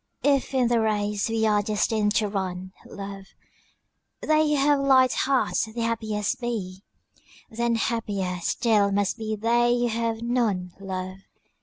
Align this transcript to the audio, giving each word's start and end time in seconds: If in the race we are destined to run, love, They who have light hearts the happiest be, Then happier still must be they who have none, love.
If 0.23 0.55
in 0.55 0.67
the 0.67 0.79
race 0.79 1.29
we 1.29 1.45
are 1.45 1.61
destined 1.61 2.15
to 2.15 2.27
run, 2.27 2.73
love, 2.87 3.25
They 4.21 4.49
who 4.49 4.55
have 4.55 4.79
light 4.79 5.13
hearts 5.13 5.65
the 5.65 5.79
happiest 5.83 6.39
be, 6.41 6.81
Then 7.51 7.75
happier 7.75 8.39
still 8.41 8.91
must 8.91 9.19
be 9.19 9.35
they 9.35 9.77
who 9.77 9.87
have 9.89 10.23
none, 10.23 10.73
love. 10.79 11.19